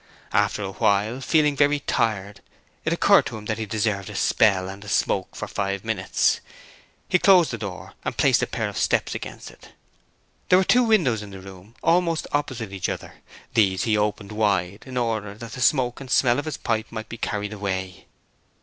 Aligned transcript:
After 0.33 0.63
a 0.63 0.71
while, 0.71 1.21
feeling 1.21 1.55
very 1.55 1.81
tired, 1.81 2.41
it 2.85 2.91
occurred 2.91 3.27
to 3.27 3.37
him 3.37 3.45
that 3.45 3.59
he 3.59 3.67
deserved 3.67 4.09
a 4.09 4.15
spell 4.15 4.67
and 4.67 4.83
a 4.83 4.89
smoke 4.89 5.35
for 5.35 5.47
five 5.47 5.85
minutes. 5.85 6.39
He 7.07 7.19
closed 7.19 7.51
the 7.51 7.59
door 7.59 7.93
and 8.03 8.17
placed 8.17 8.41
a 8.41 8.47
pair 8.47 8.67
of 8.67 8.79
steps 8.79 9.13
against 9.13 9.51
it. 9.51 9.69
There 10.49 10.57
were 10.57 10.63
two 10.65 10.81
windows 10.81 11.21
in 11.21 11.29
the 11.29 11.39
room 11.39 11.75
almost 11.83 12.25
opposite 12.31 12.73
each 12.73 12.89
other; 12.89 13.17
these 13.53 13.83
he 13.83 13.95
opened 13.95 14.31
wide 14.31 14.85
in 14.87 14.97
order 14.97 15.35
that 15.35 15.51
the 15.51 15.61
smoke 15.61 16.01
and 16.01 16.09
smell 16.09 16.39
of 16.39 16.45
his 16.45 16.57
pipe 16.57 16.87
might 16.91 17.07
be 17.07 17.17
carried 17.17 17.53
away. 17.53 18.07